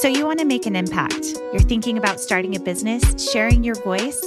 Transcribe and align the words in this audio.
So, 0.00 0.08
you 0.08 0.24
want 0.24 0.38
to 0.38 0.46
make 0.46 0.64
an 0.64 0.76
impact. 0.76 1.26
You're 1.52 1.60
thinking 1.60 1.98
about 1.98 2.20
starting 2.20 2.56
a 2.56 2.58
business, 2.58 3.30
sharing 3.30 3.62
your 3.62 3.74
voice. 3.74 4.18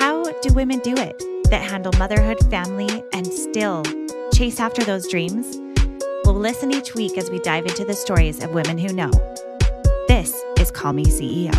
How 0.00 0.24
do 0.40 0.52
women 0.52 0.80
do 0.80 0.94
it 0.96 1.16
that 1.48 1.62
handle 1.62 1.92
motherhood, 1.96 2.38
family, 2.50 3.04
and 3.12 3.24
still 3.24 3.84
chase 4.34 4.58
after 4.58 4.82
those 4.82 5.06
dreams? 5.06 5.58
We'll 6.24 6.34
listen 6.34 6.72
each 6.72 6.96
week 6.96 7.16
as 7.18 7.30
we 7.30 7.38
dive 7.38 7.66
into 7.66 7.84
the 7.84 7.94
stories 7.94 8.42
of 8.42 8.50
women 8.50 8.78
who 8.78 8.92
know. 8.92 9.12
This 10.08 10.42
is 10.58 10.72
Call 10.72 10.92
Me 10.92 11.04
CEO. 11.04 11.54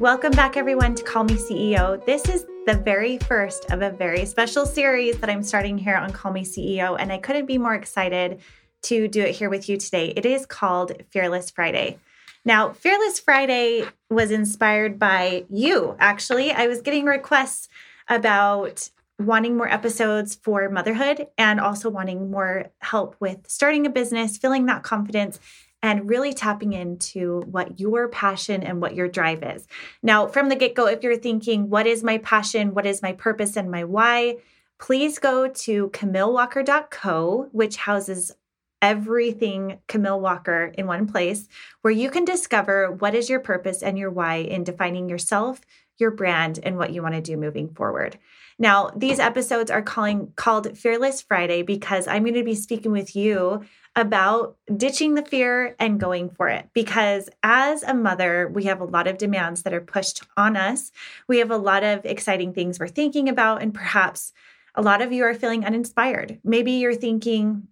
Welcome 0.00 0.32
back, 0.32 0.56
everyone, 0.56 0.96
to 0.96 1.04
Call 1.04 1.22
Me 1.22 1.34
CEO. 1.34 2.04
This 2.06 2.28
is 2.28 2.44
the 2.66 2.74
very 2.74 3.18
first 3.18 3.70
of 3.70 3.82
a 3.82 3.90
very 3.90 4.26
special 4.26 4.66
series 4.66 5.16
that 5.18 5.30
I'm 5.30 5.44
starting 5.44 5.78
here 5.78 5.96
on 5.96 6.12
Call 6.12 6.32
Me 6.32 6.44
CEO, 6.44 6.96
and 6.98 7.12
I 7.12 7.18
couldn't 7.18 7.46
be 7.46 7.56
more 7.56 7.74
excited 7.74 8.40
to 8.82 9.08
do 9.08 9.22
it 9.22 9.34
here 9.34 9.50
with 9.50 9.68
you 9.68 9.76
today. 9.76 10.12
It 10.16 10.26
is 10.26 10.46
called 10.46 10.92
Fearless 11.10 11.50
Friday. 11.50 11.98
Now, 12.44 12.72
Fearless 12.72 13.20
Friday 13.20 13.84
was 14.10 14.30
inspired 14.30 14.98
by 14.98 15.44
you, 15.50 15.96
actually. 15.98 16.52
I 16.52 16.66
was 16.66 16.80
getting 16.80 17.04
requests 17.04 17.68
about 18.08 18.88
wanting 19.18 19.56
more 19.56 19.68
episodes 19.68 20.36
for 20.36 20.68
motherhood 20.70 21.26
and 21.36 21.60
also 21.60 21.90
wanting 21.90 22.30
more 22.30 22.70
help 22.80 23.16
with 23.20 23.38
starting 23.48 23.84
a 23.84 23.90
business, 23.90 24.38
feeling 24.38 24.66
that 24.66 24.84
confidence, 24.84 25.40
and 25.82 26.08
really 26.08 26.32
tapping 26.32 26.72
into 26.72 27.40
what 27.42 27.78
your 27.78 28.08
passion 28.08 28.62
and 28.62 28.80
what 28.80 28.94
your 28.94 29.08
drive 29.08 29.42
is. 29.42 29.66
Now, 30.02 30.26
from 30.26 30.48
the 30.48 30.56
get 30.56 30.74
go, 30.74 30.86
if 30.86 31.02
you're 31.02 31.16
thinking, 31.16 31.70
what 31.70 31.86
is 31.86 32.02
my 32.02 32.18
passion? 32.18 32.74
What 32.74 32.86
is 32.86 33.02
my 33.02 33.12
purpose 33.12 33.56
and 33.56 33.70
my 33.70 33.84
why? 33.84 34.38
Please 34.78 35.18
go 35.18 35.48
to 35.48 35.88
camillewalker.co, 35.90 37.48
which 37.52 37.76
houses 37.76 38.34
everything 38.80 39.80
Camille 39.88 40.20
Walker 40.20 40.72
in 40.76 40.86
one 40.86 41.06
place 41.06 41.48
where 41.82 41.92
you 41.92 42.10
can 42.10 42.24
discover 42.24 42.92
what 42.92 43.14
is 43.14 43.28
your 43.28 43.40
purpose 43.40 43.82
and 43.82 43.98
your 43.98 44.10
why 44.10 44.36
in 44.36 44.64
defining 44.64 45.08
yourself, 45.08 45.60
your 45.98 46.10
brand, 46.10 46.58
and 46.62 46.76
what 46.76 46.92
you 46.92 47.02
want 47.02 47.14
to 47.14 47.20
do 47.20 47.36
moving 47.36 47.68
forward. 47.68 48.18
Now, 48.60 48.90
these 48.96 49.20
episodes 49.20 49.70
are 49.70 49.82
calling 49.82 50.32
called 50.34 50.76
Fearless 50.76 51.22
Friday 51.22 51.62
because 51.62 52.08
I'm 52.08 52.24
going 52.24 52.34
to 52.34 52.42
be 52.42 52.56
speaking 52.56 52.90
with 52.90 53.14
you 53.14 53.64
about 53.94 54.56
ditching 54.76 55.14
the 55.14 55.24
fear 55.24 55.76
and 55.78 56.00
going 56.00 56.30
for 56.30 56.48
it. 56.48 56.68
Because 56.72 57.28
as 57.42 57.84
a 57.84 57.94
mother, 57.94 58.48
we 58.48 58.64
have 58.64 58.80
a 58.80 58.84
lot 58.84 59.06
of 59.06 59.18
demands 59.18 59.62
that 59.62 59.74
are 59.74 59.80
pushed 59.80 60.22
on 60.36 60.56
us. 60.56 60.90
We 61.28 61.38
have 61.38 61.52
a 61.52 61.56
lot 61.56 61.84
of 61.84 62.04
exciting 62.04 62.52
things 62.52 62.80
we're 62.80 62.88
thinking 62.88 63.28
about, 63.28 63.62
and 63.62 63.72
perhaps 63.72 64.32
a 64.74 64.82
lot 64.82 65.02
of 65.02 65.12
you 65.12 65.24
are 65.24 65.34
feeling 65.34 65.64
uninspired. 65.64 66.40
Maybe 66.42 66.72
you're 66.72 66.94
thinking, 66.94 67.68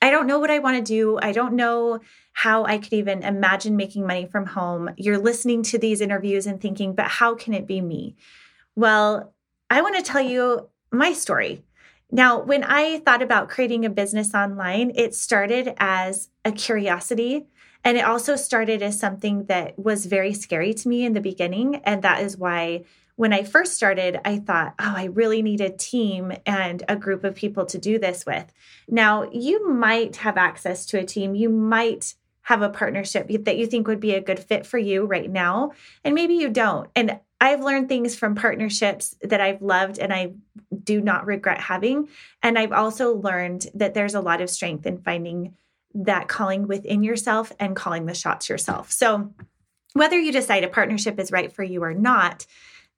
I 0.00 0.10
don't 0.10 0.26
know 0.26 0.38
what 0.38 0.50
I 0.50 0.60
want 0.60 0.76
to 0.76 0.92
do. 0.92 1.18
I 1.20 1.32
don't 1.32 1.54
know 1.54 2.00
how 2.32 2.64
I 2.64 2.78
could 2.78 2.92
even 2.92 3.22
imagine 3.22 3.76
making 3.76 4.06
money 4.06 4.26
from 4.26 4.46
home. 4.46 4.90
You're 4.96 5.18
listening 5.18 5.62
to 5.64 5.78
these 5.78 6.00
interviews 6.00 6.46
and 6.46 6.60
thinking, 6.60 6.94
but 6.94 7.06
how 7.06 7.34
can 7.34 7.52
it 7.54 7.66
be 7.66 7.80
me? 7.80 8.16
Well, 8.76 9.34
I 9.70 9.82
want 9.82 9.96
to 9.96 10.02
tell 10.02 10.22
you 10.22 10.68
my 10.92 11.12
story. 11.12 11.64
Now, 12.10 12.40
when 12.40 12.64
I 12.64 13.00
thought 13.00 13.22
about 13.22 13.50
creating 13.50 13.84
a 13.84 13.90
business 13.90 14.34
online, 14.34 14.92
it 14.94 15.14
started 15.14 15.74
as 15.78 16.30
a 16.44 16.52
curiosity. 16.52 17.46
And 17.84 17.96
it 17.96 18.04
also 18.04 18.34
started 18.36 18.82
as 18.82 18.98
something 18.98 19.44
that 19.44 19.78
was 19.78 20.06
very 20.06 20.32
scary 20.32 20.74
to 20.74 20.88
me 20.88 21.04
in 21.04 21.12
the 21.12 21.20
beginning. 21.20 21.76
And 21.84 22.02
that 22.02 22.22
is 22.22 22.36
why 22.36 22.84
when 23.18 23.32
I 23.32 23.42
first 23.42 23.74
started, 23.74 24.20
I 24.24 24.38
thought, 24.38 24.74
oh, 24.78 24.94
I 24.96 25.06
really 25.06 25.42
need 25.42 25.60
a 25.60 25.70
team 25.70 26.32
and 26.46 26.84
a 26.88 26.94
group 26.94 27.24
of 27.24 27.34
people 27.34 27.66
to 27.66 27.76
do 27.76 27.98
this 27.98 28.24
with. 28.24 28.52
Now, 28.86 29.28
you 29.32 29.68
might 29.68 30.14
have 30.16 30.36
access 30.36 30.86
to 30.86 31.00
a 31.00 31.04
team. 31.04 31.34
You 31.34 31.48
might 31.48 32.14
have 32.42 32.62
a 32.62 32.70
partnership 32.70 33.26
that 33.40 33.58
you 33.58 33.66
think 33.66 33.88
would 33.88 33.98
be 33.98 34.14
a 34.14 34.20
good 34.20 34.38
fit 34.38 34.64
for 34.64 34.78
you 34.78 35.04
right 35.04 35.28
now, 35.28 35.72
and 36.04 36.14
maybe 36.14 36.34
you 36.34 36.48
don't. 36.48 36.88
And 36.94 37.18
I've 37.40 37.60
learned 37.60 37.88
things 37.88 38.14
from 38.14 38.36
partnerships 38.36 39.16
that 39.22 39.40
I've 39.40 39.62
loved 39.62 39.98
and 39.98 40.12
I 40.12 40.34
do 40.84 41.00
not 41.00 41.26
regret 41.26 41.60
having. 41.60 42.08
And 42.40 42.56
I've 42.56 42.72
also 42.72 43.16
learned 43.16 43.66
that 43.74 43.94
there's 43.94 44.14
a 44.14 44.20
lot 44.20 44.40
of 44.40 44.48
strength 44.48 44.86
in 44.86 44.98
finding 44.98 45.56
that 45.92 46.28
calling 46.28 46.68
within 46.68 47.02
yourself 47.02 47.50
and 47.58 47.74
calling 47.74 48.06
the 48.06 48.14
shots 48.14 48.48
yourself. 48.48 48.92
So, 48.92 49.34
whether 49.94 50.16
you 50.16 50.30
decide 50.30 50.62
a 50.62 50.68
partnership 50.68 51.18
is 51.18 51.32
right 51.32 51.52
for 51.52 51.64
you 51.64 51.82
or 51.82 51.94
not, 51.94 52.46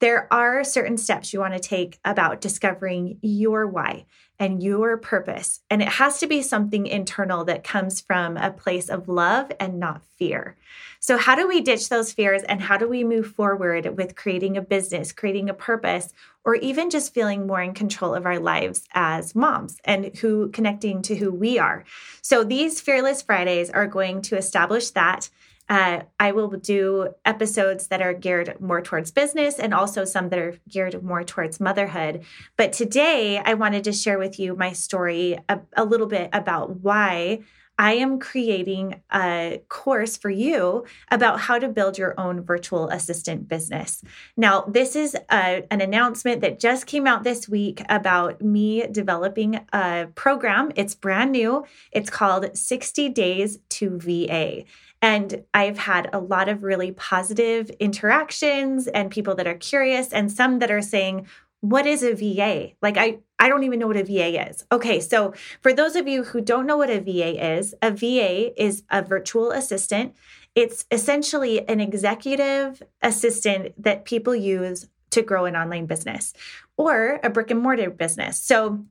there 0.01 0.33
are 0.33 0.65
certain 0.65 0.97
steps 0.97 1.33
you 1.33 1.41
want 1.41 1.55
to 1.55 1.61
take 1.61 1.99
about 2.05 2.41
discovering 2.41 3.19
your 3.23 3.67
why 3.67 4.07
and 4.39 4.63
your 4.63 4.97
purpose. 4.97 5.61
And 5.69 5.83
it 5.83 5.89
has 5.89 6.19
to 6.21 6.27
be 6.27 6.41
something 6.41 6.87
internal 6.87 7.45
that 7.45 7.63
comes 7.63 8.01
from 8.01 8.39
a 8.39 8.51
place 8.51 8.89
of 8.89 9.07
love 9.07 9.53
and 9.61 9.79
not 9.79 10.03
fear. 10.19 10.57
So, 10.99 11.19
how 11.19 11.35
do 11.35 11.47
we 11.47 11.61
ditch 11.61 11.91
those 11.91 12.13
fears 12.13 12.43
and 12.45 12.63
how 12.63 12.79
do 12.79 12.89
we 12.89 13.05
move 13.05 13.27
forward 13.27 13.99
with 13.99 14.17
creating 14.17 14.57
a 14.57 14.63
business, 14.63 15.13
creating 15.13 15.51
a 15.51 15.55
purpose, 15.55 16.15
or 16.45 16.55
even 16.55 16.89
just 16.89 17.13
feeling 17.13 17.47
more 17.47 17.61
in 17.61 17.75
control 17.75 18.15
of 18.15 18.25
our 18.25 18.39
lives 18.39 18.89
as 18.95 19.35
moms 19.35 19.77
and 19.85 20.17
who 20.17 20.49
connecting 20.49 21.03
to 21.03 21.17
who 21.17 21.31
we 21.31 21.59
are? 21.59 21.85
So, 22.23 22.43
these 22.43 22.81
Fearless 22.81 23.21
Fridays 23.21 23.69
are 23.69 23.87
going 23.87 24.23
to 24.23 24.39
establish 24.39 24.91
that 24.91 25.29
uh, 25.71 26.03
I 26.19 26.33
will 26.33 26.49
do 26.49 27.15
episodes 27.25 27.87
that 27.87 28.03
are 28.03 28.13
geared 28.13 28.61
more 28.61 28.83
towards 28.83 29.13
business 29.13 29.61
and 29.61 29.73
also 29.73 30.05
some 30.05 30.29
that 30.31 30.39
are 30.41 30.59
geared 30.69 31.01
more 31.03 31.23
towards 31.23 31.61
motherhood. 31.61 32.25
But 32.57 32.73
today, 32.73 33.39
I 33.39 33.55
wanted 33.55 33.85
to 33.85 33.93
share 33.93 34.19
with 34.19 34.41
you 34.41 34.57
my 34.57 34.73
story 34.73 35.39
a, 35.49 35.61
a 35.77 35.85
little 35.85 36.09
bit 36.09 36.29
about 36.33 36.81
why 36.81 37.41
I 37.81 37.93
am 37.95 38.19
creating 38.19 39.01
a 39.11 39.63
course 39.71 40.19
for 40.19 40.29
you 40.29 40.85
about 41.11 41.41
how 41.41 41.59
to 41.59 41.67
build 41.67 41.97
your 41.97 42.15
own 42.21 42.43
virtual 42.43 42.91
assistant 42.91 43.49
business. 43.49 44.05
Now, 44.37 44.67
this 44.69 44.95
is 44.95 45.15
a, 45.33 45.65
an 45.71 45.81
announcement 45.81 46.43
that 46.43 46.61
just 46.61 46.85
came 46.85 47.07
out 47.07 47.25
this 47.25 47.49
week 47.49 47.83
about 47.89 48.43
me 48.43 48.87
developing 48.93 49.61
a 49.73 50.09
program. 50.15 50.73
It's 50.77 50.95
brand 50.95 51.33
new. 51.33 51.65
It's 51.91 52.11
called 52.11 52.55
60 52.55 53.09
Days 53.09 53.59
to 53.71 53.99
VA. 53.99 54.65
And 55.01 55.45
I've 55.55 55.79
had 55.79 56.11
a 56.13 56.21
lot 56.21 56.51
of 56.51 56.63
really 56.63 56.93
positive 56.93 57.71
interactions 57.81 58.89
and 58.89 59.11
people 59.11 59.35
that 59.37 59.47
are 59.47 59.55
curious, 59.55 60.13
and 60.13 60.31
some 60.31 60.59
that 60.59 60.71
are 60.71 60.83
saying, 60.83 61.27
what 61.61 61.87
is 61.87 62.03
a 62.03 62.15
VA? 62.15 62.73
Like 62.83 62.97
I 62.97 63.19
I 63.39 63.49
don't 63.49 63.65
even 63.65 63.79
know 63.79 63.87
what 63.87 63.97
a 63.97 64.05
VA 64.05 64.49
is. 64.49 64.65
Okay, 64.73 65.01
so 65.01 65.35
for 65.61 65.73
those 65.73 65.97
of 65.97 66.09
you 66.09 66.25
who 66.25 66.41
don't 66.41 66.67
know 66.67 66.77
what 66.77 66.91
a 66.91 67.01
VA 67.01 67.57
is, 67.57 67.75
a 67.83 67.91
VA 67.91 68.53
is 68.63 68.83
a 68.91 69.03
virtual 69.03 69.51
assistant. 69.51 70.15
It's 70.55 70.85
essentially 70.91 71.67
an 71.69 71.81
executive 71.81 72.83
assistant 73.03 73.83
that 73.83 74.05
people 74.05 74.35
use 74.35 74.89
to 75.11 75.23
grow 75.23 75.45
an 75.45 75.57
online 75.57 75.87
business 75.87 76.33
or 76.77 77.21
a 77.23 77.31
brick 77.31 77.51
and 77.51 77.61
mortar 77.61 77.91
business. 77.91 78.39
So 78.39 78.85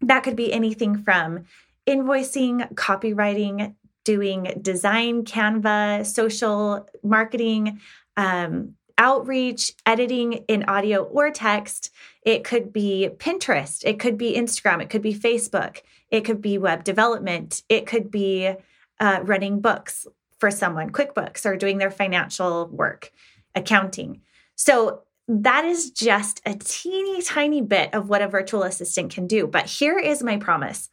that 0.00 0.22
could 0.22 0.36
be 0.36 0.52
anything 0.52 0.96
from 1.02 1.44
invoicing, 1.86 2.72
copywriting, 2.74 3.74
doing 4.04 4.58
design, 4.60 5.24
Canva, 5.24 6.04
social 6.06 6.88
marketing, 7.02 7.80
um, 8.16 8.74
outreach, 9.02 9.72
editing 9.84 10.44
in 10.46 10.64
audio 10.68 11.02
or 11.02 11.30
text. 11.30 11.90
It 12.22 12.44
could 12.44 12.72
be 12.72 13.10
Pinterest, 13.18 13.82
it 13.84 13.98
could 13.98 14.16
be 14.16 14.36
Instagram, 14.36 14.80
it 14.80 14.88
could 14.88 15.02
be 15.02 15.12
Facebook, 15.12 15.82
it 16.10 16.24
could 16.24 16.40
be 16.40 16.56
web 16.56 16.84
development, 16.84 17.62
it 17.68 17.84
could 17.84 18.10
be 18.10 18.54
uh, 19.00 19.20
running 19.24 19.60
books 19.60 20.06
for 20.38 20.50
someone, 20.50 20.90
QuickBooks, 20.90 21.44
or 21.44 21.56
doing 21.56 21.78
their 21.78 21.90
financial 21.90 22.68
work, 22.68 23.12
accounting. 23.54 24.20
So 24.54 25.02
that 25.26 25.64
is 25.64 25.90
just 25.90 26.40
a 26.46 26.54
teeny 26.54 27.22
tiny 27.22 27.60
bit 27.60 27.92
of 27.94 28.08
what 28.08 28.22
a 28.22 28.28
virtual 28.28 28.62
assistant 28.62 29.12
can 29.12 29.26
do. 29.26 29.46
But 29.46 29.66
here 29.66 29.98
is 29.98 30.22
my 30.22 30.36
promise 30.36 30.90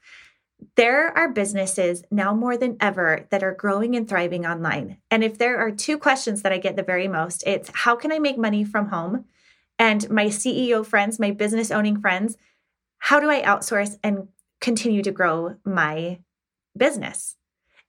there 0.76 1.18
are 1.18 1.30
businesses 1.30 2.04
now 2.12 2.34
more 2.34 2.58
than 2.58 2.78
ever 2.80 3.26
that 3.30 3.44
are 3.44 3.54
growing 3.54 3.96
and 3.96 4.08
thriving 4.08 4.46
online. 4.46 4.98
And 5.10 5.24
if 5.24 5.38
there 5.38 5.58
are 5.58 5.72
two 5.72 5.98
questions 5.98 6.42
that 6.42 6.52
I 6.52 6.58
get 6.58 6.76
the 6.76 6.84
very 6.84 7.08
most, 7.08 7.44
it's 7.46 7.72
how 7.74 7.96
can 7.96 8.12
I 8.12 8.20
make 8.20 8.38
money 8.38 8.64
from 8.64 8.88
home? 8.90 9.26
And 9.78 10.10
my 10.10 10.26
CEO 10.26 10.86
friends, 10.86 11.20
my 11.20 11.32
business 11.32 11.72
owning 11.72 12.02
friends, 12.02 12.38
how 12.98 13.20
do 13.20 13.30
I 13.30 13.42
outsource 13.42 13.98
and 14.04 14.28
continue 14.60 15.02
to 15.04 15.12
grow 15.12 15.56
my 15.64 16.20
business? 16.78 17.38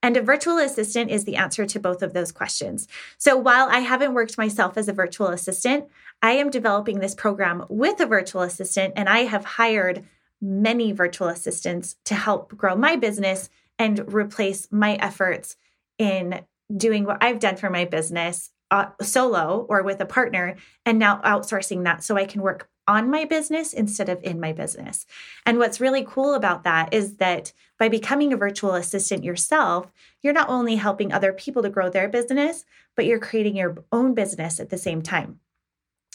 And 0.03 0.17
a 0.17 0.21
virtual 0.21 0.57
assistant 0.57 1.11
is 1.11 1.25
the 1.25 1.35
answer 1.35 1.65
to 1.65 1.79
both 1.79 2.01
of 2.01 2.13
those 2.13 2.31
questions. 2.31 2.87
So 3.17 3.37
while 3.37 3.67
I 3.69 3.79
haven't 3.79 4.13
worked 4.13 4.37
myself 4.37 4.77
as 4.77 4.87
a 4.87 4.93
virtual 4.93 5.27
assistant, 5.27 5.85
I 6.21 6.31
am 6.31 6.49
developing 6.49 6.99
this 6.99 7.13
program 7.13 7.65
with 7.69 7.99
a 7.99 8.05
virtual 8.05 8.41
assistant 8.41 8.93
and 8.95 9.07
I 9.07 9.19
have 9.19 9.45
hired 9.45 10.03
many 10.41 10.91
virtual 10.91 11.27
assistants 11.27 11.95
to 12.05 12.15
help 12.15 12.55
grow 12.57 12.75
my 12.75 12.95
business 12.95 13.49
and 13.77 14.11
replace 14.13 14.67
my 14.71 14.95
efforts 14.95 15.55
in 15.97 16.41
doing 16.75 17.05
what 17.05 17.23
I've 17.23 17.39
done 17.39 17.57
for 17.57 17.69
my 17.69 17.85
business 17.85 18.49
uh, 18.71 18.87
solo 19.01 19.65
or 19.69 19.83
with 19.83 19.99
a 19.99 20.05
partner, 20.05 20.55
and 20.85 20.97
now 20.97 21.19
outsourcing 21.23 21.83
that 21.83 22.03
so 22.03 22.15
I 22.15 22.25
can 22.25 22.41
work 22.41 22.69
on 22.87 23.09
my 23.09 23.25
business 23.25 23.73
instead 23.73 24.09
of 24.09 24.23
in 24.23 24.39
my 24.39 24.53
business. 24.53 25.05
And 25.45 25.59
what's 25.59 25.81
really 25.81 26.05
cool 26.07 26.33
about 26.33 26.63
that 26.63 26.93
is 26.93 27.17
that 27.17 27.53
by 27.77 27.89
becoming 27.89 28.33
a 28.33 28.37
virtual 28.37 28.73
assistant 28.73 29.23
yourself, 29.23 29.91
you're 30.21 30.33
not 30.33 30.49
only 30.49 30.77
helping 30.77 31.11
other 31.11 31.33
people 31.33 31.61
to 31.63 31.69
grow 31.69 31.89
their 31.89 32.09
business, 32.09 32.65
but 32.95 33.05
you're 33.05 33.19
creating 33.19 33.55
your 33.55 33.83
own 33.91 34.13
business 34.13 34.59
at 34.59 34.69
the 34.69 34.77
same 34.77 35.01
time. 35.01 35.39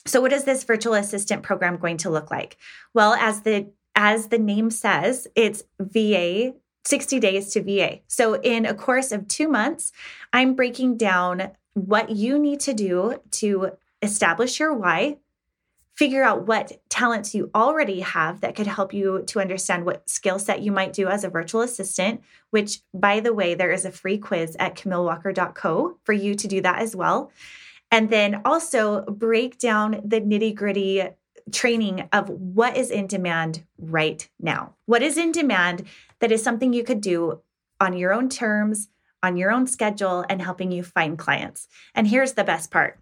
So 0.06 0.20
what 0.20 0.32
is 0.32 0.44
this 0.44 0.64
virtual 0.64 0.94
assistant 0.94 1.42
program 1.42 1.76
going 1.76 1.98
to 1.98 2.10
look 2.10 2.30
like? 2.30 2.56
Well, 2.94 3.14
as 3.14 3.42
the 3.42 3.72
as 3.96 4.28
the 4.28 4.38
name 4.38 4.70
says, 4.70 5.26
it's 5.34 5.64
VA 5.80 6.54
60 6.84 7.18
days 7.18 7.50
to 7.50 7.62
VA. 7.62 8.00
So 8.06 8.34
in 8.34 8.64
a 8.64 8.74
course 8.74 9.10
of 9.10 9.26
2 9.26 9.48
months, 9.48 9.90
I'm 10.32 10.54
breaking 10.54 10.98
down 10.98 11.50
what 11.74 12.10
you 12.10 12.38
need 12.38 12.60
to 12.60 12.72
do 12.72 13.20
to 13.32 13.72
establish 14.02 14.60
your 14.60 14.72
why, 14.72 15.16
figure 15.94 16.22
out 16.22 16.46
what 16.46 16.78
talents 16.90 17.34
you 17.34 17.50
already 17.54 18.00
have 18.00 18.42
that 18.42 18.54
could 18.54 18.66
help 18.66 18.92
you 18.92 19.24
to 19.26 19.40
understand 19.40 19.84
what 19.84 20.08
skill 20.08 20.38
set 20.38 20.60
you 20.60 20.70
might 20.70 20.92
do 20.92 21.08
as 21.08 21.24
a 21.24 21.30
virtual 21.30 21.62
assistant, 21.62 22.20
which, 22.50 22.80
by 22.92 23.18
the 23.18 23.32
way, 23.32 23.54
there 23.54 23.72
is 23.72 23.84
a 23.84 23.90
free 23.90 24.18
quiz 24.18 24.56
at 24.58 24.76
camillewalker.co 24.76 25.98
for 26.04 26.12
you 26.12 26.34
to 26.34 26.46
do 26.46 26.60
that 26.60 26.80
as 26.80 26.94
well. 26.94 27.32
And 27.90 28.10
then 28.10 28.42
also 28.44 29.02
break 29.06 29.58
down 29.58 30.02
the 30.04 30.20
nitty 30.20 30.54
gritty 30.54 31.02
training 31.52 32.08
of 32.12 32.28
what 32.28 32.76
is 32.76 32.90
in 32.90 33.06
demand 33.06 33.64
right 33.78 34.28
now. 34.40 34.74
What 34.86 35.02
is 35.02 35.16
in 35.16 35.32
demand 35.32 35.84
that 36.20 36.32
is 36.32 36.42
something 36.42 36.72
you 36.72 36.84
could 36.84 37.00
do 37.00 37.40
on 37.80 37.96
your 37.96 38.12
own 38.12 38.28
terms, 38.28 38.88
on 39.22 39.36
your 39.36 39.50
own 39.50 39.66
schedule, 39.66 40.24
and 40.28 40.42
helping 40.42 40.72
you 40.72 40.82
find 40.82 41.18
clients. 41.18 41.68
And 41.94 42.08
here's 42.08 42.32
the 42.32 42.44
best 42.44 42.70
part 42.70 42.98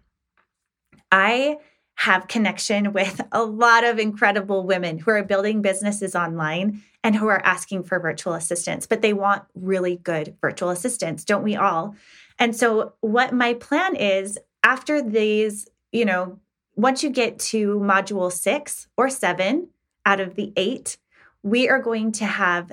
I 1.11 1.57
have 1.95 2.27
connection 2.27 2.93
with 2.93 3.21
a 3.31 3.43
lot 3.43 3.83
of 3.83 3.99
incredible 3.99 4.63
women 4.63 4.99
who 4.99 5.11
are 5.11 5.23
building 5.23 5.61
businesses 5.61 6.15
online 6.15 6.81
and 7.03 7.15
who 7.15 7.27
are 7.27 7.45
asking 7.45 7.83
for 7.83 7.99
virtual 7.99 8.33
assistants, 8.33 8.87
but 8.87 9.01
they 9.01 9.13
want 9.13 9.43
really 9.53 9.97
good 9.97 10.35
virtual 10.41 10.69
assistants, 10.69 11.23
don't 11.23 11.43
we 11.43 11.55
all? 11.55 11.95
And 12.39 12.55
so, 12.55 12.93
what 13.01 13.33
my 13.33 13.53
plan 13.53 13.95
is 13.95 14.37
after 14.63 15.01
these, 15.01 15.67
you 15.91 16.03
know, 16.03 16.39
once 16.75 17.03
you 17.03 17.09
get 17.09 17.39
to 17.39 17.79
module 17.79 18.31
six 18.31 18.87
or 18.97 19.09
seven 19.09 19.69
out 20.05 20.19
of 20.19 20.35
the 20.35 20.53
eight, 20.55 20.97
we 21.43 21.69
are 21.69 21.79
going 21.79 22.11
to 22.13 22.25
have 22.25 22.71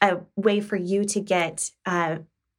a 0.00 0.18
way 0.36 0.60
for 0.60 0.76
you 0.76 1.04
to 1.04 1.20
get 1.20 1.70
uh, 1.86 2.18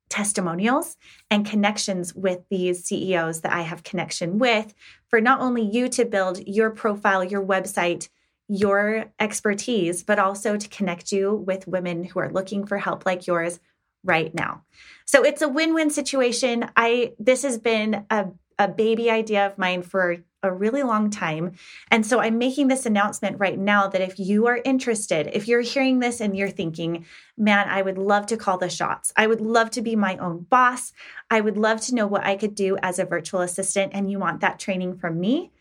testimonials 0.10 0.96
and 1.32 1.46
connections 1.46 2.14
with 2.14 2.42
these 2.50 2.84
CEOs 2.84 3.42
that 3.42 3.52
I 3.52 3.62
have 3.62 3.84
connection 3.84 4.38
with 4.38 4.74
for 5.08 5.20
not 5.20 5.42
only 5.42 5.64
you 5.64 5.90
to 5.90 6.06
build 6.06 6.48
your 6.48 6.70
profile, 6.70 7.24
your 7.24 7.44
website, 7.44 8.10
your 8.48 9.06
expertise, 9.20 10.04
but 10.04 10.20
also 10.20 10.56
to 10.56 10.70
connect 10.70 11.12
you 11.12 11.34
with 11.34 11.68
women 11.68 12.04
who 12.04 12.20
are 12.20 12.32
looking 12.32 12.68
for 12.68 12.78
help 12.78 13.06
like 13.06 13.26
yours 13.26 13.60
right 14.04 14.34
now. 14.36 14.64
So 15.06 15.24
it's 15.24 15.42
a 15.42 15.50
win-win 15.50 15.90
situation. 15.90 16.70
I 16.76 17.14
this 17.18 17.44
has 17.44 17.58
been 17.58 18.06
a 18.10 18.28
a 18.60 18.68
baby 18.68 19.10
idea 19.10 19.46
of 19.46 19.58
mine 19.58 19.82
for 19.82 20.18
a 20.44 20.52
really 20.52 20.84
long 20.84 21.10
time. 21.10 21.54
And 21.90 22.06
so 22.06 22.20
I'm 22.20 22.38
making 22.38 22.68
this 22.68 22.86
announcement 22.86 23.40
right 23.40 23.58
now 23.58 23.88
that 23.88 24.02
if 24.02 24.20
you 24.20 24.48
are 24.48 24.60
interested, 24.66 25.30
if 25.32 25.48
you're 25.48 25.62
hearing 25.62 26.00
this 26.00 26.20
and 26.20 26.36
you're 26.36 26.50
thinking, 26.50 27.06
man, 27.38 27.70
I 27.70 27.82
would 27.82 27.98
love 27.98 28.26
to 28.28 28.38
call 28.38 28.58
the 28.58 28.70
shots, 28.70 29.14
I 29.16 29.28
would 29.28 29.42
love 29.42 29.72
to 29.72 29.82
be 29.82 29.96
my 29.96 30.18
own 30.18 30.46
boss, 30.50 30.92
I 31.32 31.40
would 31.40 31.58
love 31.58 31.80
to 31.82 31.96
know 31.96 32.08
what 32.08 32.26
I 32.26 32.36
could 32.36 32.56
do 32.56 32.78
as 32.84 33.00
a 33.00 33.06
virtual 33.06 33.42
assistant, 33.42 33.94
and 33.96 34.12
you 34.12 34.20
want 34.20 34.42
that 34.42 34.60
training 34.60 34.98
from 34.98 35.20
me. 35.20 35.52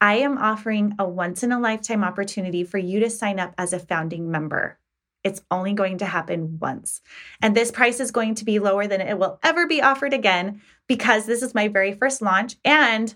I 0.00 0.14
am 0.14 0.38
offering 0.38 0.94
a 0.98 1.08
once 1.08 1.42
in 1.44 1.52
a 1.52 1.60
lifetime 1.60 2.02
opportunity 2.02 2.64
for 2.64 2.78
you 2.78 3.00
to 3.00 3.10
sign 3.10 3.38
up 3.38 3.54
as 3.56 3.72
a 3.72 3.78
founding 3.78 4.30
member. 4.30 4.78
It's 5.24 5.42
only 5.50 5.72
going 5.72 5.98
to 5.98 6.06
happen 6.06 6.58
once. 6.58 7.00
And 7.40 7.56
this 7.56 7.70
price 7.70 8.00
is 8.00 8.10
going 8.10 8.34
to 8.36 8.44
be 8.44 8.58
lower 8.58 8.86
than 8.86 9.00
it 9.00 9.18
will 9.18 9.38
ever 9.42 9.66
be 9.66 9.82
offered 9.82 10.12
again 10.12 10.60
because 10.88 11.26
this 11.26 11.42
is 11.42 11.54
my 11.54 11.68
very 11.68 11.92
first 11.92 12.22
launch. 12.22 12.56
And 12.64 13.14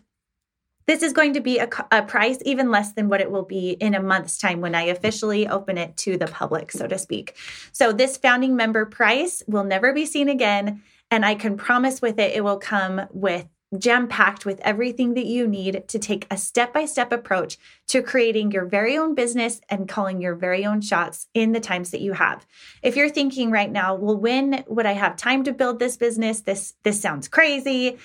this 0.86 1.02
is 1.02 1.12
going 1.12 1.34
to 1.34 1.40
be 1.40 1.58
a, 1.58 1.68
a, 1.90 2.02
price 2.02 2.38
even 2.44 2.70
less 2.70 2.92
than 2.92 3.08
what 3.08 3.20
it 3.20 3.30
will 3.30 3.44
be 3.44 3.70
in 3.70 3.94
a 3.94 4.02
month's 4.02 4.38
time 4.38 4.60
when 4.60 4.74
I 4.74 4.82
officially 4.82 5.48
open 5.48 5.78
it 5.78 5.96
to 5.98 6.16
the 6.16 6.28
public, 6.28 6.70
so 6.70 6.86
to 6.86 6.96
speak. 6.96 7.36
So, 7.72 7.92
this 7.92 8.16
founding 8.16 8.54
member 8.54 8.86
price 8.86 9.42
will 9.48 9.64
never 9.64 9.92
be 9.92 10.06
seen 10.06 10.28
again. 10.28 10.82
And 11.10 11.24
I 11.24 11.34
can 11.34 11.56
promise 11.56 12.00
with 12.00 12.18
it, 12.18 12.36
it 12.36 12.42
will 12.42 12.58
come 12.58 13.02
with 13.10 13.46
jam 13.78 14.06
packed 14.06 14.46
with 14.46 14.60
everything 14.60 15.14
that 15.14 15.26
you 15.26 15.46
need 15.46 15.88
to 15.88 15.98
take 15.98 16.26
a 16.30 16.36
step 16.36 16.72
by 16.72 16.84
step 16.84 17.12
approach 17.12 17.58
to 17.88 18.02
creating 18.02 18.52
your 18.52 18.64
very 18.64 18.96
own 18.96 19.14
business 19.14 19.60
and 19.68 19.88
calling 19.88 20.20
your 20.20 20.34
very 20.34 20.64
own 20.64 20.80
shots 20.80 21.26
in 21.34 21.52
the 21.52 21.60
times 21.60 21.90
that 21.90 22.00
you 22.00 22.12
have. 22.12 22.46
If 22.82 22.96
you're 22.96 23.08
thinking 23.08 23.50
right 23.50 23.70
now, 23.70 23.94
well, 23.94 24.16
when 24.16 24.64
would 24.68 24.86
I 24.86 24.92
have 24.92 25.16
time 25.16 25.42
to 25.44 25.52
build 25.52 25.78
this 25.78 25.96
business? 25.96 26.42
This 26.42 26.74
this 26.84 27.00
sounds 27.00 27.28
crazy. 27.28 27.98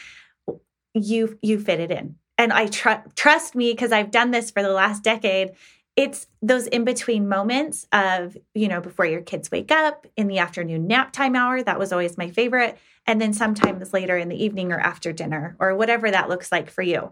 You 0.94 1.38
you 1.42 1.60
fit 1.60 1.80
it 1.80 1.92
in. 1.92 2.16
And 2.38 2.52
I 2.52 2.68
tr- 2.68 3.08
trust 3.16 3.54
me 3.56 3.72
because 3.72 3.92
I've 3.92 4.10
done 4.10 4.32
this 4.32 4.50
for 4.50 4.64
the 4.64 4.72
last 4.72 5.04
decade 5.04 5.52
it's 5.98 6.28
those 6.42 6.68
in 6.68 6.86
between 6.86 7.28
moments 7.28 7.86
of, 7.92 8.38
you 8.56 8.68
know, 8.68 8.80
before 8.80 9.06
your 9.06 9.22
kids 9.22 9.52
wake 9.52 9.72
up, 9.72 10.08
in 10.16 10.28
the 10.28 10.40
afternoon 10.40 10.88
nap 10.88 11.12
time 11.12 11.36
hour. 11.36 11.62
That 11.62 11.80
was 11.80 11.92
always 11.92 12.18
my 12.18 12.30
favorite. 12.30 12.78
And 13.12 13.20
then 13.20 13.34
sometimes 13.34 13.92
later 13.92 14.18
in 14.18 14.30
the 14.30 14.42
evening 14.42 14.72
or 14.72 14.80
after 14.80 15.12
dinner 15.12 15.58
or 15.60 15.76
whatever 15.76 16.10
that 16.10 16.30
looks 16.30 16.50
like 16.50 16.72
for 16.72 16.82
you. 16.82 17.12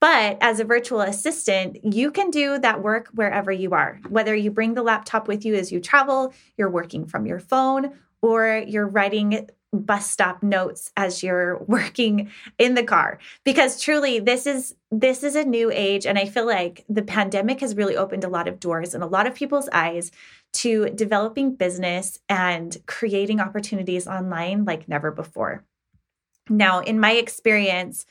But 0.00 0.38
as 0.40 0.60
a 0.60 0.64
virtual 0.64 1.00
assistant, 1.00 1.92
you 1.92 2.12
can 2.12 2.30
do 2.30 2.56
that 2.60 2.84
work 2.84 3.08
wherever 3.14 3.50
you 3.50 3.72
are. 3.72 3.98
Whether 4.08 4.36
you 4.36 4.52
bring 4.52 4.74
the 4.74 4.84
laptop 4.84 5.26
with 5.26 5.44
you 5.44 5.56
as 5.56 5.72
you 5.72 5.80
travel, 5.80 6.32
you're 6.56 6.70
working 6.70 7.04
from 7.04 7.26
your 7.26 7.40
phone, 7.40 7.98
or 8.22 8.62
you're 8.64 8.86
writing 8.86 9.48
bus 9.74 10.10
stop 10.10 10.42
notes 10.42 10.90
as 10.96 11.22
you're 11.22 11.58
working 11.66 12.30
in 12.58 12.74
the 12.74 12.84
car. 12.84 13.18
Because 13.44 13.80
truly 13.80 14.20
this 14.20 14.46
is 14.46 14.74
this 14.90 15.22
is 15.22 15.34
a 15.34 15.44
new 15.44 15.72
age 15.74 16.06
and 16.06 16.18
i 16.18 16.24
feel 16.24 16.46
like 16.46 16.84
the 16.88 17.02
pandemic 17.02 17.60
has 17.60 17.74
really 17.74 17.96
opened 17.96 18.22
a 18.22 18.28
lot 18.28 18.46
of 18.46 18.60
doors 18.60 18.94
and 18.94 19.02
a 19.02 19.08
lot 19.08 19.26
of 19.26 19.34
people's 19.34 19.68
eyes 19.72 20.12
to 20.52 20.88
developing 20.90 21.56
business 21.56 22.20
and 22.28 22.76
creating 22.86 23.40
opportunities 23.40 24.06
online 24.06 24.64
like 24.64 24.88
never 24.88 25.10
before. 25.10 25.64
Now 26.48 26.78
in 26.80 27.00
my 27.00 27.12
experience 27.12 28.06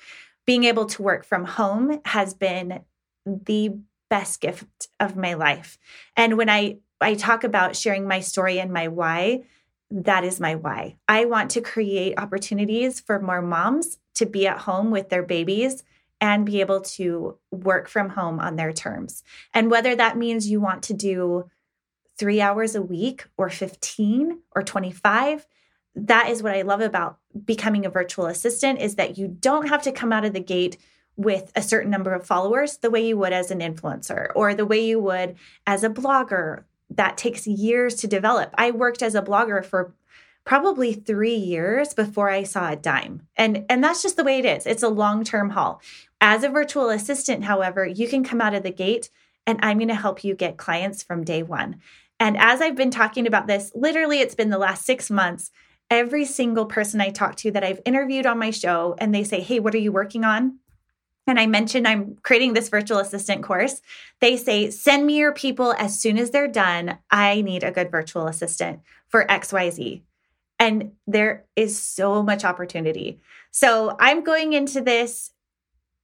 being 0.45 0.66
able 0.66 0.86
to 0.88 1.01
work 1.01 1.24
from 1.24 1.45
home 1.45 2.01
has 2.04 2.33
been 2.33 2.81
the 3.25 3.77
best 4.09 4.42
gift 4.42 4.89
of 5.00 5.16
my 5.16 5.36
life. 5.36 5.77
And 6.18 6.38
when 6.38 6.50
i 6.50 6.77
i 6.99 7.16
talk 7.16 7.44
about 7.44 7.76
sharing 7.76 8.07
my 8.07 8.19
story 8.19 8.59
and 8.59 8.71
my 8.71 8.87
why 8.90 9.44
that 9.94 10.23
is 10.23 10.40
my 10.40 10.56
why. 10.56 10.97
I 11.07 11.26
want 11.26 11.52
to 11.52 11.62
create 11.62 12.18
opportunities 12.18 13.00
for 13.00 13.21
more 13.21 13.44
moms 13.44 14.00
to 14.16 14.26
be 14.26 14.47
at 14.47 14.57
home 14.57 14.90
with 14.90 15.09
their 15.09 15.21
babies 15.21 15.83
and 16.19 16.45
be 16.45 16.62
able 16.62 16.81
to 16.81 17.38
work 17.52 17.88
from 17.88 18.09
home 18.09 18.40
on 18.40 18.56
their 18.56 18.73
terms. 18.73 19.23
And 19.54 19.69
whether 19.69 19.95
that 19.95 20.18
means 20.18 20.50
you 20.50 20.59
want 20.59 20.83
to 20.83 20.94
do 20.94 21.50
three 22.18 22.42
hours 22.42 22.73
a 22.73 22.81
week 22.81 23.26
or 23.38 23.50
15 23.50 24.40
or 24.56 24.64
25, 24.64 25.45
that 25.95 26.30
is 26.30 26.42
what 26.42 26.56
I 26.56 26.64
love 26.64 26.81
about 26.81 27.19
becoming 27.45 27.85
a 27.85 27.90
virtual 27.90 28.26
assistant 28.26 28.81
is 28.81 28.95
that 28.95 29.18
you 29.18 29.28
don't 29.28 29.69
have 29.69 29.83
to 29.83 29.92
come 29.92 30.12
out 30.12 30.26
of 30.26 30.33
the 30.33 30.40
gate 30.40 30.78
with 31.16 31.52
a 31.56 31.62
certain 31.62 31.92
number 31.92 32.14
of 32.14 32.26
followers 32.26 32.78
the 32.78 32.90
way 32.90 33.06
you 33.06 33.18
would 33.18 33.33
as 33.33 33.52
an 33.52 33.59
influencer 33.59 34.31
or 34.33 34.56
the 34.56 34.66
way 34.66 34.83
you 34.83 35.00
would 35.00 35.35
as 35.68 35.83
a 35.83 35.90
blogger 35.90 36.64
that 36.90 37.18
takes 37.18 37.47
years 37.47 37.95
to 37.95 38.07
develop. 38.07 38.54
I 38.57 38.71
worked 38.71 39.02
as 39.02 39.16
a 39.16 39.21
blogger 39.21 39.63
for 39.63 39.94
probably 40.45 40.94
3 40.94 41.33
years 41.33 41.94
before 41.94 42.30
I 42.30 42.44
saw 42.44 42.71
a 42.71 42.75
dime. 42.75 43.28
And 43.35 43.66
and 43.69 43.83
that's 43.83 44.02
just 44.02 44.18
the 44.18 44.23
way 44.23 44.40
it 44.40 44.45
is. 44.45 44.66
It's 44.66 44.83
a 44.83 44.90
long-term 44.90 45.52
haul. 45.52 45.81
As 46.19 46.44
a 46.44 46.49
virtual 46.49 46.90
assistant, 46.90 47.45
however, 47.45 47.85
you 47.85 48.07
can 48.07 48.23
come 48.23 48.42
out 48.42 48.54
of 48.54 48.63
the 48.63 48.71
gate 48.71 49.09
and 49.47 49.59
I'm 49.61 49.78
going 49.78 49.87
to 49.90 49.95
help 49.95 50.23
you 50.23 50.35
get 50.35 50.57
clients 50.57 51.04
from 51.04 51.23
day 51.23 51.44
1. 51.44 51.80
And 52.19 52.37
as 52.37 52.61
I've 52.61 52.75
been 52.75 52.92
talking 52.92 53.28
about 53.28 53.47
this, 53.47 53.71
literally 53.75 54.19
it's 54.19 54.35
been 54.35 54.49
the 54.49 54.57
last 54.57 54.85
6 54.85 55.09
months 55.09 55.52
every 55.90 56.25
single 56.25 56.66
person 56.66 57.02
I 57.02 57.09
talk 57.09 57.35
to 57.37 57.52
that 57.52 57.63
I've 57.63 57.81
interviewed 57.85 58.25
on 58.25 58.40
my 58.40 58.52
show 58.52 58.95
and 58.97 59.13
they 59.13 59.23
say, 59.23 59.42
"Hey, 59.42 59.59
what 59.59 59.75
are 59.75 59.80
you 59.80 59.92
working 59.92 60.23
on?" 60.23 60.59
And 61.25 61.39
I 61.39 61.45
mentioned 61.45 61.87
I'm 61.87 62.18
creating 62.23 62.53
this 62.53 62.69
virtual 62.69 62.99
assistant 62.99 63.44
course, 63.44 63.81
they 64.19 64.37
say, 64.37 64.69
send 64.69 65.06
me 65.06 65.18
your 65.18 65.33
people 65.33 65.73
as 65.77 65.99
soon 65.99 66.18
as 66.18 66.31
they're 66.31 66.47
done. 66.47 66.97
I 67.09 67.42
need 67.42 67.63
a 67.63 67.71
good 67.71 67.92
virtual 67.92 68.27
assistant 68.27 68.81
for 69.07 69.25
XYZ. 69.25 70.01
And 70.59 70.92
there 71.07 71.45
is 71.56 71.80
so 71.80 72.23
much 72.23 72.44
opportunity. 72.44 73.19
So 73.51 73.95
I'm 73.99 74.23
going 74.23 74.53
into 74.53 74.81
this 74.81 75.31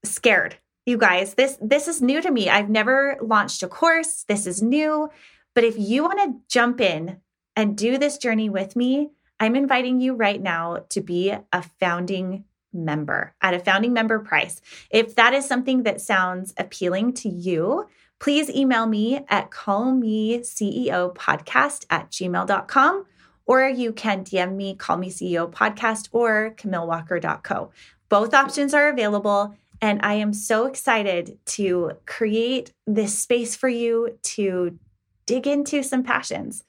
scared. 0.04 0.58
You 0.86 0.98
guys, 0.98 1.36
this 1.36 1.58
this 1.62 1.88
is 1.88 2.02
new 2.02 2.22
to 2.22 2.32
me. 2.32 2.50
I've 2.50 2.70
never 2.70 3.18
launched 3.22 3.62
a 3.62 3.68
course. 3.68 4.26
This 4.28 4.48
is 4.48 4.62
new. 4.62 5.10
But 5.54 5.64
if 5.64 5.76
you 5.78 6.04
want 6.04 6.20
to 6.20 6.40
jump 6.48 6.82
in 6.82 7.20
and 7.56 7.78
do 7.78 7.98
this 7.98 8.18
journey 8.18 8.50
with 8.50 8.76
me, 8.76 9.12
I'm 9.40 9.56
inviting 9.56 10.02
you 10.02 10.16
right 10.16 10.42
now 10.42 10.86
to 10.90 11.02
be 11.02 11.32
a 11.32 11.62
founding 11.80 12.46
member 12.74 13.36
at 13.42 13.54
a 13.54 13.60
founding 13.60 13.94
member 13.94 14.20
price. 14.20 14.60
If 14.90 15.16
that 15.16 15.34
is 15.34 15.46
something 15.46 15.84
that 15.84 16.02
sounds 16.02 16.54
appealing 16.58 17.14
to 17.16 17.28
you, 17.30 17.88
please 18.20 18.50
email 18.50 18.86
me 18.86 19.26
at 19.30 19.52
callmeceopodcast 19.52 21.86
at 21.90 22.12
gmail.com 22.12 23.06
or 23.46 23.68
you 23.68 23.92
can 23.92 24.24
DM 24.24 24.56
me, 24.56 24.76
call 24.76 24.96
me 24.98 25.10
CEO 25.10 25.52
podcast 25.52 26.10
or 26.12 26.54
camillewalker.co. 26.56 27.72
Both 28.08 28.36
options 28.36 28.76
are 28.76 28.90
available. 28.90 29.56
And 29.82 30.02
I 30.04 30.16
am 30.16 30.34
so 30.34 30.66
excited 30.66 31.40
to 31.46 31.94
create 32.06 32.74
this 32.86 33.18
space 33.18 33.56
for 33.56 33.70
you 33.70 34.20
to 34.22 34.78
dig 35.26 35.48
into 35.48 35.82
some 35.82 36.04
passions. 36.04 36.66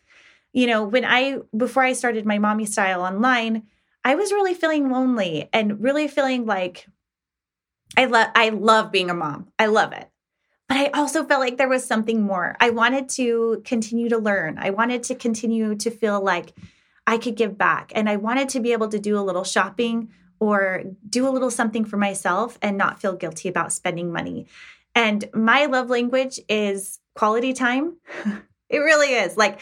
You 0.53 0.69
know, 0.69 0.85
when 0.85 1.05
I, 1.05 1.39
before 1.55 1.83
I 1.83 1.93
started 1.93 2.25
my 2.25 2.39
mommy 2.39 2.65
style 2.65 3.03
online, 3.03 3.65
I 4.05 4.15
was 4.15 4.33
really 4.33 4.55
feeling 4.55 4.91
lonely 4.91 5.49
and 5.53 5.83
really 5.83 6.09
feeling 6.09 6.47
like 6.47 6.87
I 7.97 8.07
love 8.07 8.29
I 8.35 8.49
love 8.51 8.93
being 8.93 9.11
a 9.11 9.15
mom. 9.15 9.49
I 9.59 9.67
love 9.67 9.93
it. 9.93 10.09
But 10.69 10.77
I 10.79 10.87
also 10.89 11.25
felt 11.25 11.41
like 11.41 11.57
there 11.57 11.69
was 11.69 11.85
something 11.85 12.23
more. 12.23 12.57
I 12.61 12.71
wanted 12.71 13.09
to 13.11 13.61
continue 13.65 14.09
to 14.09 14.19
learn. 14.19 14.57
I 14.59 14.71
wanted 14.71 15.03
to 15.05 15.17
continue 15.17 15.75
to 15.75 15.91
feel 15.91 16.21
like 16.21 16.55
I 17.07 17.19
could 17.19 17.35
give 17.35 17.59
back 17.59 17.91
and 17.95 18.09
I 18.09 18.17
wanted 18.17 18.51
to 18.51 18.61
be 18.61 18.73
able 18.73 18.89
to 18.89 18.99
do 19.01 19.19
a 19.19 19.21
little 19.23 19.43
shopping 19.43 20.11
or 20.39 20.85
do 21.09 21.29
a 21.29 21.31
little 21.31 21.51
something 21.51 21.85
for 21.85 21.97
myself 21.97 22.57
and 22.63 22.79
not 22.79 23.01
feel 23.01 23.17
guilty 23.17 23.49
about 23.49 23.73
spending 23.73 24.13
money. 24.13 24.47
And 24.95 25.29
my 25.35 25.67
love 25.67 25.91
language 25.91 26.41
is 26.49 27.01
quality 27.15 27.53
time. 27.53 27.97
it 28.69 28.79
really 28.79 29.15
is. 29.15 29.37
Like 29.37 29.61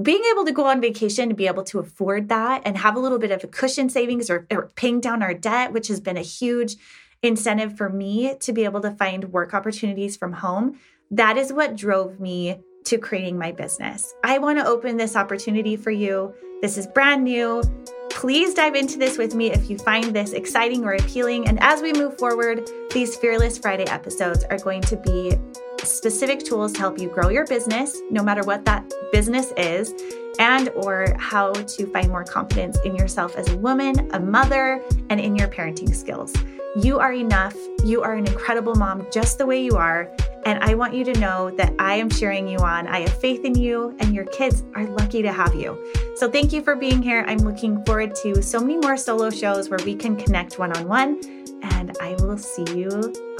being 0.00 0.22
able 0.32 0.44
to 0.44 0.52
go 0.52 0.66
on 0.66 0.80
vacation 0.80 1.28
and 1.28 1.36
be 1.36 1.46
able 1.46 1.64
to 1.64 1.78
afford 1.78 2.28
that 2.28 2.62
and 2.64 2.78
have 2.78 2.96
a 2.96 3.00
little 3.00 3.18
bit 3.18 3.30
of 3.30 3.44
a 3.44 3.46
cushion 3.46 3.88
savings 3.88 4.30
or, 4.30 4.46
or 4.50 4.70
paying 4.74 5.00
down 5.00 5.22
our 5.22 5.34
debt, 5.34 5.72
which 5.72 5.88
has 5.88 6.00
been 6.00 6.16
a 6.16 6.22
huge 6.22 6.76
incentive 7.22 7.76
for 7.76 7.88
me 7.88 8.34
to 8.40 8.52
be 8.52 8.64
able 8.64 8.80
to 8.80 8.90
find 8.92 9.32
work 9.32 9.52
opportunities 9.54 10.16
from 10.16 10.32
home. 10.32 10.78
That 11.10 11.36
is 11.36 11.52
what 11.52 11.76
drove 11.76 12.18
me 12.20 12.60
to 12.84 12.98
creating 12.98 13.38
my 13.38 13.52
business. 13.52 14.14
I 14.24 14.38
want 14.38 14.58
to 14.58 14.66
open 14.66 14.96
this 14.96 15.16
opportunity 15.16 15.76
for 15.76 15.90
you. 15.90 16.34
This 16.62 16.78
is 16.78 16.86
brand 16.86 17.24
new. 17.24 17.62
Please 18.10 18.54
dive 18.54 18.76
into 18.76 18.98
this 18.98 19.18
with 19.18 19.34
me 19.34 19.50
if 19.50 19.68
you 19.68 19.76
find 19.76 20.04
this 20.04 20.32
exciting 20.32 20.84
or 20.84 20.94
appealing. 20.94 21.48
And 21.48 21.62
as 21.62 21.82
we 21.82 21.92
move 21.92 22.18
forward, 22.18 22.68
these 22.92 23.14
Fearless 23.16 23.58
Friday 23.58 23.84
episodes 23.84 24.44
are 24.44 24.58
going 24.58 24.80
to 24.82 24.96
be 24.96 25.36
specific 25.82 26.40
tools 26.40 26.72
to 26.72 26.78
help 26.78 26.98
you 26.98 27.08
grow 27.08 27.28
your 27.28 27.44
business, 27.46 28.00
no 28.10 28.22
matter 28.22 28.42
what 28.42 28.64
that 28.64 28.90
business 29.12 29.52
is, 29.56 29.94
and 30.38 30.68
or 30.70 31.14
how 31.18 31.52
to 31.52 31.86
find 31.86 32.08
more 32.08 32.24
confidence 32.24 32.78
in 32.84 32.94
yourself 32.94 33.36
as 33.36 33.48
a 33.48 33.56
woman, 33.56 34.10
a 34.12 34.20
mother, 34.20 34.82
and 35.10 35.20
in 35.20 35.36
your 35.36 35.48
parenting 35.48 35.94
skills. 35.94 36.32
You 36.76 36.98
are 36.98 37.14
enough. 37.14 37.56
You 37.84 38.02
are 38.02 38.14
an 38.14 38.26
incredible 38.26 38.74
mom 38.74 39.06
just 39.10 39.38
the 39.38 39.46
way 39.46 39.62
you 39.62 39.76
are. 39.76 40.14
And 40.44 40.62
I 40.62 40.74
want 40.74 40.92
you 40.92 41.04
to 41.04 41.18
know 41.18 41.50
that 41.52 41.72
I 41.78 41.94
am 41.94 42.10
cheering 42.10 42.46
you 42.46 42.58
on. 42.58 42.86
I 42.86 43.00
have 43.00 43.18
faith 43.18 43.46
in 43.46 43.54
you, 43.54 43.96
and 43.98 44.14
your 44.14 44.26
kids 44.26 44.62
are 44.74 44.84
lucky 44.84 45.22
to 45.22 45.32
have 45.32 45.54
you. 45.54 45.92
So, 46.16 46.30
thank 46.30 46.52
you 46.52 46.62
for 46.62 46.76
being 46.76 47.02
here. 47.02 47.24
I'm 47.26 47.38
looking 47.38 47.82
forward 47.84 48.14
to 48.16 48.42
so 48.42 48.60
many 48.60 48.76
more 48.76 48.96
solo 48.98 49.30
shows 49.30 49.70
where 49.70 49.80
we 49.84 49.94
can 49.94 50.16
connect 50.16 50.58
one 50.58 50.76
on 50.76 50.86
one. 50.86 51.20
And 51.62 51.96
I 52.00 52.14
will 52.20 52.38
see 52.38 52.64
you 52.74 52.90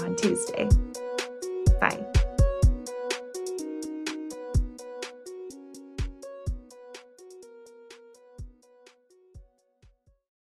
on 0.00 0.16
Tuesday. 0.16 0.68